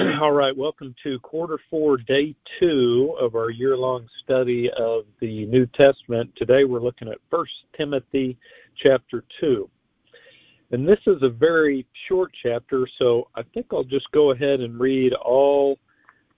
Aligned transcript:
All 0.20 0.32
right, 0.32 0.56
welcome 0.56 0.94
to 1.02 1.18
quarter 1.18 1.58
four, 1.68 1.98
day 1.98 2.34
two 2.58 3.14
of 3.20 3.34
our 3.34 3.50
year 3.50 3.76
long 3.76 4.08
study 4.22 4.70
of 4.70 5.04
the 5.20 5.44
New 5.46 5.66
Testament. 5.66 6.32
Today 6.36 6.64
we're 6.64 6.80
looking 6.80 7.08
at 7.08 7.18
First 7.30 7.52
Timothy 7.76 8.38
chapter 8.82 9.24
2. 9.40 9.68
And 10.70 10.88
this 10.88 11.00
is 11.06 11.22
a 11.22 11.28
very 11.28 11.86
short 12.08 12.32
chapter, 12.42 12.88
so 12.98 13.28
I 13.34 13.42
think 13.42 13.66
I'll 13.72 13.84
just 13.84 14.10
go 14.12 14.30
ahead 14.30 14.60
and 14.60 14.80
read 14.80 15.12
all 15.12 15.78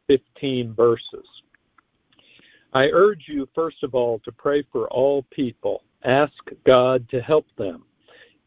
15 0.09 0.75
verses. 0.75 1.27
I 2.73 2.89
urge 2.89 3.27
you, 3.29 3.49
first 3.55 3.85
of 3.85 3.95
all, 3.95 4.19
to 4.25 4.33
pray 4.33 4.65
for 4.73 4.89
all 4.89 5.25
people. 5.31 5.85
Ask 6.05 6.33
God 6.65 7.09
to 7.11 7.21
help 7.21 7.47
them, 7.57 7.85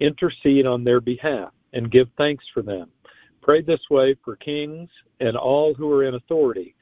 intercede 0.01 0.65
on 0.65 0.83
their 0.83 0.99
behalf, 0.99 1.53
and 1.71 1.89
give 1.91 2.09
thanks 2.17 2.43
for 2.53 2.61
them 2.63 2.89
Pray 3.45 3.61
this 3.61 3.91
way 3.91 4.15
for 4.25 4.35
kings 4.37 4.89
and 5.19 5.37
all 5.37 5.75
who 5.75 5.91
are 5.93 6.03
in 6.03 6.15
authority, 6.15 6.73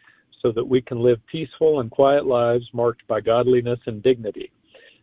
so 0.42 0.50
that 0.54 0.64
we 0.64 0.82
can 0.82 0.98
live 0.98 1.20
peaceful 1.30 1.82
and 1.82 1.92
quiet 1.92 2.26
lives 2.26 2.66
marked 2.72 3.06
by 3.06 3.20
godliness 3.20 3.82
and 3.86 4.02
dignity. 4.02 4.50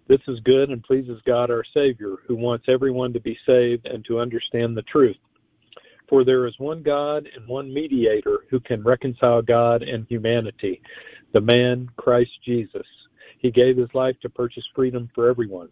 This 0.09 0.23
is 0.27 0.41
good 0.41 0.71
and 0.71 0.83
pleases 0.83 1.21
God 1.27 1.51
our 1.51 1.63
Savior, 1.75 2.17
who 2.27 2.35
wants 2.35 2.65
everyone 2.67 3.13
to 3.13 3.21
be 3.21 3.39
saved 3.45 3.85
and 3.85 4.03
to 4.07 4.21
understand 4.21 4.75
the 4.75 4.83
truth. 4.85 5.19
For 6.09 6.25
there 6.25 6.47
is 6.47 6.55
one 6.57 6.83
God 6.83 7.29
and 7.37 7.47
one 7.47 7.73
mediator 7.73 8.39
who 8.49 8.59
can 8.59 8.83
reconcile 8.83 9.43
God 9.43 9.83
and 9.83 10.07
humanity, 10.09 10.81
the 11.35 11.43
man 11.43 11.91
Christ 11.99 12.33
Jesus. 12.43 12.87
He 13.39 13.51
gave 13.51 13.77
his 13.77 13.93
life 13.93 14.17
to 14.23 14.31
purchase 14.31 14.65
freedom 14.75 15.11
for 15.15 15.29
everyone. 15.29 15.69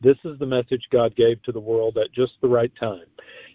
This 0.00 0.18
is 0.24 0.38
the 0.38 0.46
message 0.46 0.86
God 0.92 1.16
gave 1.16 1.42
to 1.42 1.50
the 1.50 1.58
world 1.58 1.98
at 1.98 2.12
just 2.12 2.34
the 2.40 2.48
right 2.48 2.72
time 2.80 3.06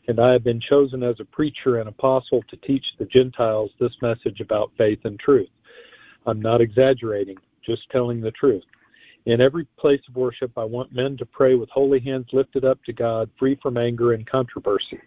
and 0.07 0.19
I 0.19 0.31
have 0.31 0.43
been 0.43 0.59
chosen 0.59 1.03
as 1.03 1.19
a 1.19 1.25
preacher 1.25 1.79
and 1.79 1.87
apostle 1.87 2.43
to 2.49 2.57
teach 2.57 2.85
the 2.99 3.05
Gentiles 3.05 3.71
this 3.79 3.93
message 4.01 4.41
about 4.41 4.71
faith 4.77 4.99
and 5.05 5.19
truth. 5.19 5.49
I'm 6.25 6.41
not 6.41 6.61
exaggerating, 6.61 7.37
just 7.65 7.89
telling 7.89 8.21
the 8.21 8.31
truth. 8.31 8.63
In 9.25 9.39
every 9.39 9.65
place 9.77 10.01
of 10.09 10.15
worship, 10.15 10.51
I 10.57 10.65
want 10.65 10.93
men 10.93 11.15
to 11.17 11.25
pray 11.25 11.55
with 11.55 11.69
holy 11.69 12.01
hands 12.01 12.27
lifted 12.33 12.65
up 12.65 12.83
to 12.83 12.93
God, 12.93 13.29
free 13.39 13.57
from 13.61 13.77
anger 13.77 14.11
and 14.11 14.27
controversy. 14.27 14.99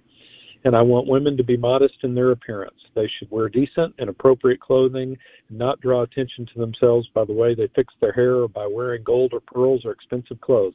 And 0.65 0.75
I 0.75 0.81
want 0.81 1.07
women 1.07 1.37
to 1.37 1.45
be 1.45 1.57
modest 1.57 1.97
in 2.03 2.15
their 2.15 2.31
appearance. 2.31 2.75
They 2.95 3.09
should 3.19 3.31
wear 3.31 3.51
decent 3.51 3.95
and 3.99 4.09
appropriate 4.09 4.59
clothing 4.59 5.17
and 5.49 5.59
not 5.59 5.81
draw 5.81 6.03
attention 6.03 6.47
to 6.47 6.59
themselves 6.59 7.07
by 7.15 7.25
the 7.25 7.33
way 7.33 7.55
they 7.55 7.69
fix 7.69 7.93
their 8.01 8.13
hair 8.13 8.37
or 8.37 8.49
by 8.49 8.67
wearing 8.67 9.05
gold 9.05 9.35
or 9.35 9.41
pearls 9.41 9.85
or 9.85 9.93
expensive 9.93 10.41
clothes. 10.41 10.75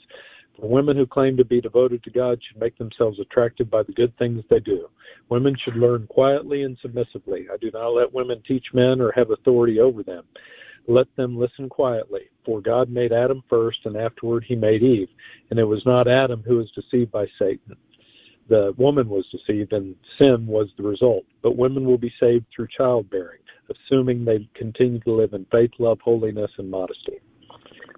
Women 0.61 0.95
who 0.95 1.07
claim 1.07 1.37
to 1.37 1.45
be 1.45 1.59
devoted 1.59 2.03
to 2.03 2.11
God 2.11 2.39
should 2.41 2.61
make 2.61 2.77
themselves 2.77 3.19
attractive 3.19 3.69
by 3.69 3.81
the 3.81 3.93
good 3.93 4.15
things 4.17 4.43
they 4.47 4.59
do. 4.59 4.89
Women 5.29 5.55
should 5.63 5.75
learn 5.75 6.05
quietly 6.05 6.61
and 6.63 6.77
submissively. 6.83 7.47
I 7.51 7.57
do 7.57 7.71
not 7.73 7.95
let 7.95 8.13
women 8.13 8.43
teach 8.47 8.65
men 8.71 9.01
or 9.01 9.11
have 9.13 9.31
authority 9.31 9.79
over 9.79 10.03
them. 10.03 10.23
Let 10.87 11.07
them 11.15 11.35
listen 11.35 11.67
quietly. 11.67 12.21
For 12.45 12.61
God 12.61 12.89
made 12.89 13.11
Adam 13.11 13.43
first, 13.49 13.79
and 13.85 13.97
afterward 13.97 14.45
he 14.47 14.55
made 14.55 14.83
Eve. 14.83 15.09
And 15.49 15.59
it 15.59 15.63
was 15.63 15.83
not 15.83 16.07
Adam 16.07 16.43
who 16.45 16.57
was 16.57 16.71
deceived 16.71 17.11
by 17.11 17.25
Satan. 17.39 17.75
The 18.47 18.75
woman 18.77 19.09
was 19.09 19.25
deceived, 19.31 19.73
and 19.73 19.95
sin 20.19 20.45
was 20.45 20.69
the 20.77 20.83
result. 20.83 21.23
But 21.41 21.57
women 21.57 21.85
will 21.85 21.97
be 21.97 22.13
saved 22.19 22.45
through 22.55 22.67
childbearing, 22.77 23.39
assuming 23.69 24.25
they 24.25 24.47
continue 24.53 24.99
to 24.99 25.11
live 25.11 25.33
in 25.33 25.45
faith, 25.51 25.71
love, 25.79 25.99
holiness, 26.01 26.51
and 26.59 26.69
modesty. 26.69 27.19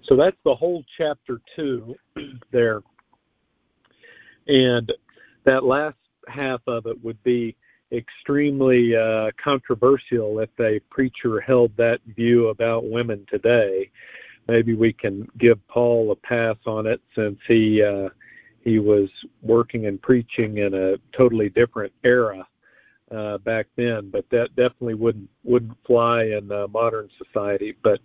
So 0.08 0.16
that's 0.16 0.36
the 0.44 0.54
whole 0.54 0.84
chapter 0.98 1.40
two 1.56 1.94
there. 2.50 2.82
And 4.46 4.92
that 5.44 5.64
last 5.64 5.96
half 6.28 6.60
of 6.66 6.86
it 6.86 7.02
would 7.02 7.22
be 7.22 7.56
extremely 7.92 8.96
uh, 8.96 9.30
controversial 9.42 10.40
if 10.40 10.50
a 10.60 10.80
preacher 10.90 11.40
held 11.40 11.76
that 11.76 12.00
view 12.16 12.48
about 12.48 12.90
women 12.90 13.26
today. 13.30 13.90
Maybe 14.48 14.74
we 14.74 14.92
can 14.92 15.26
give 15.38 15.66
Paul 15.68 16.10
a 16.10 16.16
pass 16.16 16.56
on 16.66 16.86
it 16.86 17.00
since 17.14 17.38
he 17.46 17.82
uh, 17.82 18.10
he 18.62 18.78
was 18.78 19.08
working 19.42 19.86
and 19.86 20.00
preaching 20.00 20.58
in 20.58 20.74
a 20.74 20.96
totally 21.16 21.48
different 21.48 21.92
era 22.02 22.46
uh, 23.10 23.38
back 23.38 23.66
then. 23.76 24.10
But 24.10 24.28
that 24.30 24.54
definitely 24.54 24.94
wouldn't 24.94 25.30
wouldn't 25.44 25.78
fly 25.86 26.24
in 26.24 26.52
uh, 26.52 26.66
modern 26.68 27.08
society. 27.16 27.74
But 27.82 28.00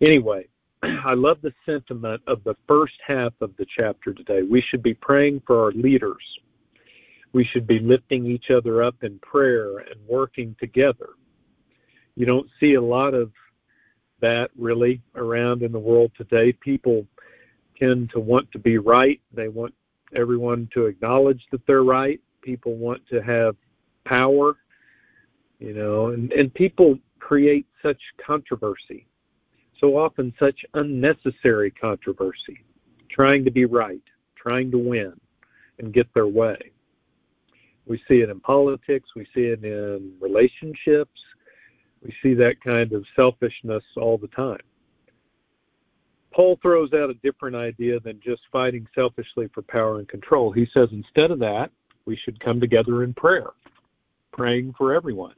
anyway, 0.00 0.46
I 1.04 1.14
love 1.14 1.38
the 1.42 1.52
sentiment 1.66 2.22
of 2.26 2.42
the 2.44 2.56
first 2.66 2.94
half 3.06 3.32
of 3.40 3.56
the 3.56 3.66
chapter 3.76 4.12
today. 4.12 4.42
We 4.42 4.62
should 4.62 4.82
be 4.82 4.94
praying 4.94 5.42
for 5.46 5.64
our 5.64 5.72
leaders. 5.72 6.22
We 7.32 7.44
should 7.44 7.66
be 7.66 7.78
lifting 7.78 8.26
each 8.26 8.50
other 8.50 8.82
up 8.82 8.96
in 9.02 9.18
prayer 9.20 9.78
and 9.78 9.96
working 10.08 10.56
together. 10.58 11.10
You 12.16 12.26
don't 12.26 12.48
see 12.58 12.74
a 12.74 12.82
lot 12.82 13.14
of 13.14 13.30
that 14.20 14.50
really 14.58 15.00
around 15.14 15.62
in 15.62 15.72
the 15.72 15.78
world 15.78 16.12
today. 16.16 16.52
People 16.52 17.06
tend 17.78 18.10
to 18.10 18.20
want 18.20 18.50
to 18.52 18.58
be 18.58 18.78
right. 18.78 19.20
They 19.32 19.48
want 19.48 19.74
everyone 20.14 20.68
to 20.74 20.86
acknowledge 20.86 21.46
that 21.50 21.64
they're 21.66 21.84
right. 21.84 22.20
People 22.42 22.74
want 22.74 23.06
to 23.08 23.22
have 23.22 23.54
power, 24.04 24.56
you 25.58 25.72
know, 25.72 26.08
and, 26.08 26.32
and 26.32 26.52
people 26.52 26.98
create 27.20 27.66
such 27.82 28.00
controversy 28.24 29.06
so 29.80 29.96
often 29.96 30.32
such 30.38 30.64
unnecessary 30.74 31.70
controversy, 31.70 32.62
trying 33.08 33.44
to 33.44 33.50
be 33.50 33.64
right, 33.64 34.02
trying 34.36 34.70
to 34.70 34.78
win, 34.78 35.18
and 35.78 35.92
get 35.92 36.12
their 36.14 36.26
way. 36.26 36.58
We 37.86 38.00
see 38.06 38.20
it 38.20 38.28
in 38.28 38.40
politics, 38.40 39.08
we 39.16 39.26
see 39.34 39.46
it 39.46 39.64
in 39.64 40.12
relationships, 40.20 41.20
we 42.02 42.14
see 42.22 42.34
that 42.34 42.62
kind 42.62 42.92
of 42.92 43.04
selfishness 43.16 43.82
all 43.96 44.18
the 44.18 44.28
time. 44.28 44.60
Paul 46.32 46.58
throws 46.62 46.92
out 46.92 47.10
a 47.10 47.14
different 47.14 47.56
idea 47.56 47.98
than 47.98 48.20
just 48.24 48.42
fighting 48.52 48.86
selfishly 48.94 49.48
for 49.52 49.62
power 49.62 49.98
and 49.98 50.08
control. 50.08 50.52
He 50.52 50.68
says 50.72 50.88
instead 50.92 51.30
of 51.30 51.40
that, 51.40 51.70
we 52.04 52.16
should 52.16 52.38
come 52.40 52.60
together 52.60 53.02
in 53.02 53.12
prayer, 53.14 53.50
praying 54.32 54.74
for 54.78 54.94
everyone. 54.94 55.34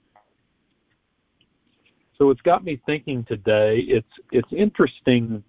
So 2.23 2.31
it's 2.31 2.41
got 2.43 2.63
me 2.63 2.81
thinking 2.87 3.25
today. 3.25 3.81
It's 3.81 4.07
it's 4.31 4.53
interesting 4.53 5.43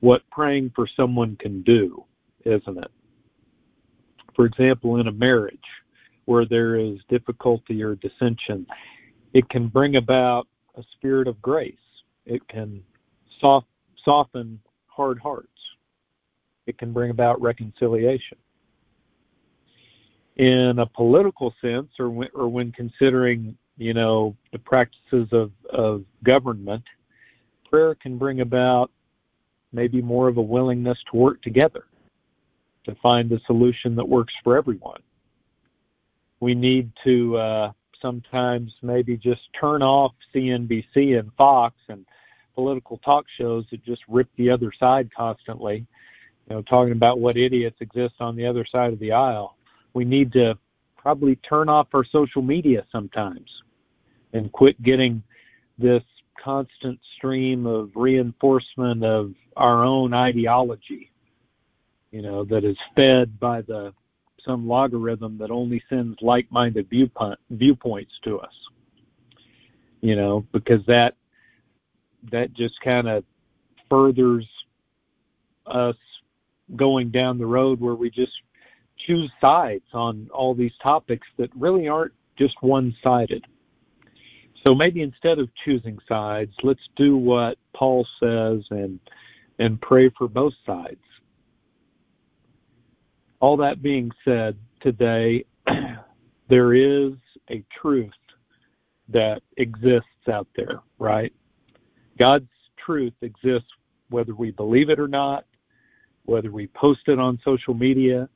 what 0.00 0.22
praying 0.30 0.72
for 0.74 0.88
someone 0.96 1.36
can 1.36 1.60
do, 1.60 2.02
isn't 2.46 2.78
it? 2.78 2.90
For 4.34 4.46
example, 4.46 5.00
in 5.00 5.08
a 5.08 5.12
marriage 5.12 5.58
where 6.24 6.46
there 6.46 6.76
is 6.76 6.96
difficulty 7.10 7.82
or 7.82 7.94
dissension, 7.96 8.66
it 9.34 9.46
can 9.50 9.68
bring 9.68 9.96
about 9.96 10.48
a 10.76 10.82
spirit 10.92 11.28
of 11.28 11.42
grace. 11.42 11.74
It 12.24 12.40
can 12.48 12.82
soft, 13.38 13.66
soften 14.02 14.58
hard 14.86 15.18
hearts. 15.18 15.60
It 16.66 16.78
can 16.78 16.90
bring 16.90 17.10
about 17.10 17.38
reconciliation. 17.42 18.38
In 20.36 20.78
a 20.78 20.86
political 20.86 21.54
sense, 21.60 21.90
or 21.98 22.08
when, 22.08 22.28
or 22.32 22.48
when 22.48 22.72
considering 22.72 23.58
you 23.78 23.94
know, 23.94 24.36
the 24.52 24.58
practices 24.58 25.28
of, 25.32 25.52
of 25.70 26.04
government, 26.24 26.82
prayer 27.70 27.94
can 27.94 28.18
bring 28.18 28.40
about 28.40 28.90
maybe 29.72 30.02
more 30.02 30.28
of 30.28 30.36
a 30.36 30.42
willingness 30.42 30.98
to 31.10 31.16
work 31.16 31.40
together 31.42 31.84
to 32.84 32.94
find 32.96 33.30
a 33.32 33.40
solution 33.46 33.94
that 33.94 34.08
works 34.08 34.34
for 34.42 34.56
everyone. 34.56 35.00
We 36.40 36.54
need 36.54 36.90
to 37.04 37.36
uh, 37.36 37.72
sometimes 38.00 38.72
maybe 38.82 39.16
just 39.16 39.42
turn 39.58 39.82
off 39.82 40.12
CNBC 40.34 41.18
and 41.18 41.30
Fox 41.36 41.76
and 41.88 42.04
political 42.54 42.98
talk 42.98 43.26
shows 43.36 43.64
that 43.70 43.84
just 43.84 44.02
rip 44.08 44.28
the 44.36 44.50
other 44.50 44.72
side 44.78 45.10
constantly, 45.14 45.86
you 46.48 46.56
know, 46.56 46.62
talking 46.62 46.92
about 46.92 47.20
what 47.20 47.36
idiots 47.36 47.76
exist 47.80 48.14
on 48.20 48.34
the 48.34 48.46
other 48.46 48.64
side 48.64 48.92
of 48.92 48.98
the 48.98 49.12
aisle. 49.12 49.56
We 49.94 50.04
need 50.04 50.32
to 50.32 50.58
probably 50.96 51.36
turn 51.36 51.68
off 51.68 51.88
our 51.92 52.04
social 52.04 52.42
media 52.42 52.84
sometimes 52.90 53.48
and 54.32 54.52
quit 54.52 54.80
getting 54.82 55.22
this 55.78 56.02
constant 56.42 56.98
stream 57.16 57.66
of 57.66 57.90
reinforcement 57.94 59.04
of 59.04 59.32
our 59.56 59.84
own 59.84 60.14
ideology 60.14 61.10
you 62.10 62.22
know 62.22 62.44
that 62.44 62.64
is 62.64 62.76
fed 62.94 63.38
by 63.40 63.60
the 63.62 63.92
some 64.44 64.66
logarithm 64.66 65.36
that 65.36 65.50
only 65.50 65.82
sends 65.90 66.16
like-minded 66.22 66.88
viewpoint, 66.88 67.38
viewpoints 67.50 68.12
to 68.22 68.38
us 68.38 68.52
you 70.00 70.14
know 70.14 70.46
because 70.52 70.84
that 70.86 71.14
that 72.30 72.52
just 72.54 72.80
kind 72.80 73.08
of 73.08 73.24
furthers 73.88 74.46
us 75.66 75.96
going 76.76 77.10
down 77.10 77.38
the 77.38 77.46
road 77.46 77.80
where 77.80 77.94
we 77.94 78.10
just 78.10 78.32
choose 79.06 79.30
sides 79.40 79.84
on 79.92 80.28
all 80.32 80.54
these 80.54 80.72
topics 80.82 81.26
that 81.36 81.50
really 81.54 81.88
aren't 81.88 82.12
just 82.36 82.54
one-sided 82.62 83.44
so 84.68 84.74
maybe 84.74 85.00
instead 85.00 85.38
of 85.38 85.48
choosing 85.64 85.98
sides, 86.06 86.52
let's 86.62 86.86
do 86.94 87.16
what 87.16 87.56
Paul 87.74 88.06
says 88.20 88.60
and 88.68 89.00
and 89.58 89.80
pray 89.80 90.10
for 90.10 90.28
both 90.28 90.52
sides. 90.66 91.00
All 93.40 93.56
that 93.56 93.82
being 93.82 94.10
said, 94.26 94.58
today 94.82 95.46
there 96.48 96.74
is 96.74 97.14
a 97.50 97.64
truth 97.80 98.12
that 99.08 99.42
exists 99.56 100.28
out 100.30 100.46
there, 100.54 100.80
right? 100.98 101.32
God's 102.18 102.50
truth 102.76 103.14
exists 103.22 103.70
whether 104.10 104.34
we 104.34 104.50
believe 104.50 104.90
it 104.90 105.00
or 105.00 105.08
not, 105.08 105.46
whether 106.26 106.50
we 106.50 106.66
post 106.66 107.00
it 107.06 107.18
on 107.18 107.40
social 107.42 107.72
media, 107.72 108.28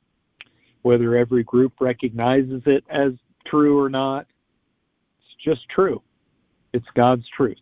whether 0.81 1.15
every 1.15 1.43
group 1.43 1.73
recognizes 1.79 2.63
it 2.65 2.83
as 2.89 3.11
true 3.45 3.79
or 3.79 3.87
not. 3.87 4.25
It's 5.19 5.43
just 5.45 5.69
true. 5.69 6.01
It's 6.73 6.87
God's 6.95 7.27
truth. 7.29 7.57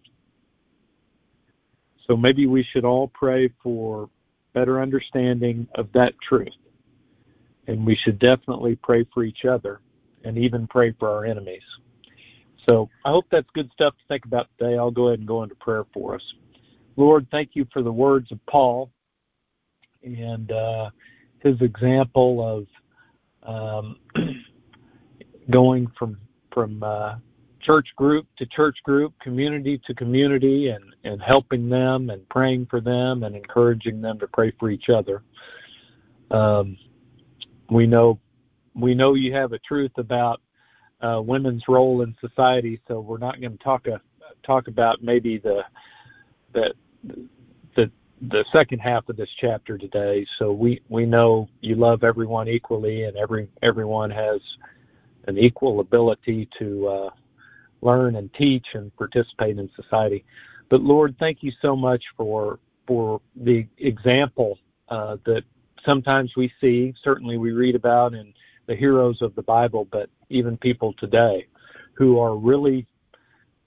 So 2.07 2.17
maybe 2.17 2.47
we 2.47 2.63
should 2.63 2.85
all 2.85 3.09
pray 3.09 3.49
for 3.61 4.09
better 4.53 4.81
understanding 4.81 5.67
of 5.75 5.91
that 5.93 6.13
truth. 6.21 6.49
And 7.67 7.85
we 7.85 7.95
should 7.95 8.19
definitely 8.19 8.75
pray 8.75 9.05
for 9.13 9.23
each 9.23 9.45
other 9.45 9.79
and 10.23 10.37
even 10.37 10.67
pray 10.67 10.93
for 10.99 11.09
our 11.09 11.25
enemies. 11.25 11.63
So 12.69 12.89
I 13.05 13.09
hope 13.09 13.25
that's 13.31 13.49
good 13.53 13.71
stuff 13.73 13.95
to 13.97 14.03
think 14.07 14.25
about 14.25 14.47
today. 14.57 14.77
I'll 14.77 14.91
go 14.91 15.07
ahead 15.07 15.19
and 15.19 15.27
go 15.27 15.43
into 15.43 15.55
prayer 15.55 15.85
for 15.93 16.15
us. 16.15 16.21
Lord, 16.95 17.27
thank 17.31 17.51
you 17.53 17.65
for 17.71 17.81
the 17.81 17.91
words 17.91 18.31
of 18.31 18.39
Paul 18.45 18.91
and 20.03 20.51
uh, 20.51 20.89
his 21.39 21.59
example 21.61 22.67
of 23.43 23.77
um, 23.83 23.95
going 25.49 25.87
from 25.97 26.17
from 26.53 26.83
uh, 26.83 27.15
church 27.61 27.87
group 27.95 28.27
to 28.37 28.45
church 28.45 28.77
group, 28.83 29.13
community 29.19 29.81
to 29.87 29.93
community, 29.93 30.69
and 30.69 30.83
and 31.03 31.21
helping 31.21 31.69
them 31.69 32.09
and 32.09 32.27
praying 32.29 32.67
for 32.69 32.81
them 32.81 33.23
and 33.23 33.35
encouraging 33.35 34.01
them 34.01 34.19
to 34.19 34.27
pray 34.27 34.51
for 34.59 34.69
each 34.69 34.89
other. 34.89 35.23
Um, 36.29 36.77
we 37.69 37.87
know 37.87 38.19
we 38.75 38.93
know 38.93 39.13
you 39.13 39.33
have 39.33 39.53
a 39.53 39.59
truth 39.59 39.91
about 39.97 40.41
uh, 41.01 41.21
women's 41.23 41.63
role 41.67 42.01
in 42.01 42.15
society, 42.21 42.79
so 42.87 42.99
we're 42.99 43.17
not 43.17 43.39
going 43.39 43.57
to 43.57 43.63
talk 43.63 43.87
a, 43.87 44.01
talk 44.43 44.67
about 44.67 45.01
maybe 45.03 45.37
the 45.37 45.63
the 46.53 46.73
the 47.75 47.91
the 48.21 48.45
second 48.51 48.79
half 48.79 49.07
of 49.09 49.17
this 49.17 49.29
chapter 49.39 49.77
today. 49.77 50.25
So 50.37 50.51
we 50.51 50.81
we 50.89 51.05
know 51.05 51.49
you 51.61 51.75
love 51.75 52.03
everyone 52.03 52.47
equally, 52.47 53.05
and 53.05 53.17
every 53.17 53.49
everyone 53.61 54.11
has 54.11 54.41
an 55.27 55.37
equal 55.37 55.79
ability 55.79 56.49
to 56.59 56.87
uh, 56.87 57.09
learn 57.81 58.15
and 58.15 58.33
teach 58.33 58.65
and 58.73 58.95
participate 58.97 59.57
in 59.57 59.69
society. 59.75 60.23
But 60.69 60.81
Lord, 60.81 61.15
thank 61.19 61.43
you 61.43 61.51
so 61.61 61.75
much 61.75 62.03
for 62.15 62.59
for 62.87 63.21
the 63.35 63.67
example 63.77 64.57
uh, 64.89 65.17
that 65.25 65.43
sometimes 65.85 66.35
we 66.35 66.51
see, 66.59 66.93
certainly 67.03 67.37
we 67.37 67.51
read 67.51 67.75
about 67.75 68.13
in 68.13 68.33
the 68.67 68.75
heroes 68.75 69.21
of 69.21 69.35
the 69.35 69.41
Bible, 69.41 69.87
but 69.91 70.09
even 70.29 70.57
people 70.57 70.93
today 70.93 71.47
who 71.93 72.19
are 72.19 72.35
really 72.35 72.85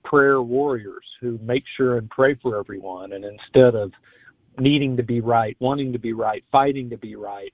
prayer 0.05 0.43
warriors 0.43 1.05
who 1.20 1.38
make 1.43 1.64
sure 1.76 1.96
and 1.96 2.11
pray 2.11 2.34
for 2.34 2.58
everyone 2.58 3.12
and 3.12 3.25
instead 3.25 3.75
of 3.75 3.93
needing 4.58 4.96
to 4.96 5.02
be 5.02 5.20
right, 5.20 5.56
wanting 5.61 5.93
to 5.93 5.99
be 5.99 6.12
right, 6.12 6.44
fighting 6.52 6.90
to 6.90 6.96
be 6.96 7.16
right, 7.16 7.52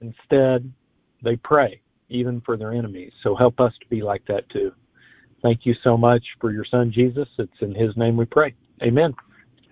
instead 0.00 0.70
they 1.22 1.36
pray 1.36 1.80
even 2.08 2.40
for 2.42 2.56
their 2.56 2.72
enemies. 2.72 3.12
So 3.22 3.34
help 3.34 3.60
us 3.60 3.72
to 3.80 3.88
be 3.88 4.02
like 4.02 4.24
that 4.26 4.48
too. 4.50 4.72
Thank 5.42 5.64
you 5.64 5.74
so 5.84 5.96
much 5.96 6.24
for 6.40 6.52
your 6.52 6.64
son 6.64 6.92
Jesus. 6.92 7.28
It's 7.38 7.52
in 7.60 7.74
his 7.74 7.96
name 7.96 8.16
we 8.16 8.24
pray. 8.24 8.54
Amen. 8.82 9.14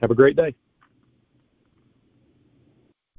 Have 0.00 0.10
a 0.10 0.14
great 0.14 0.36
day. 0.36 0.54